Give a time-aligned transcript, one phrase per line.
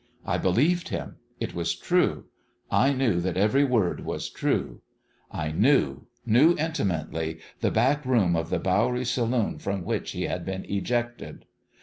[0.25, 1.17] I believed him.
[1.39, 2.25] It was true.
[2.71, 4.81] I knew that every word was true.
[5.29, 10.43] I knew knew intimately the back room of the Bowery saloon from which he had
[10.43, 11.45] been ejected.